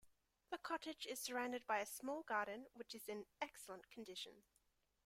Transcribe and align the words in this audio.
The 0.49 0.57
cottage 0.57 1.05
is 1.07 1.19
surrounded 1.19 1.67
by 1.67 1.77
a 1.77 1.85
small 1.85 2.23
garden 2.23 2.65
which 2.73 2.95
is 2.95 3.07
in 3.07 3.23
excellent 3.39 3.87
condition. 3.91 4.33